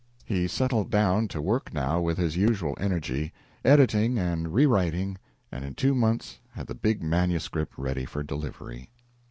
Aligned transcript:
He 0.25 0.47
settled 0.47 0.89
down 0.89 1.27
to 1.27 1.39
work 1.39 1.75
now 1.75 2.01
with 2.01 2.17
his 2.17 2.35
usual 2.35 2.75
energy, 2.79 3.31
editing 3.63 4.17
and 4.17 4.51
rewriting, 4.51 5.19
and 5.51 5.63
in 5.63 5.75
two 5.75 5.93
months 5.93 6.39
had 6.53 6.65
the 6.65 6.73
big 6.73 7.03
manuscript 7.03 7.77
ready 7.77 8.05
for 8.05 8.23
delivery. 8.23 8.89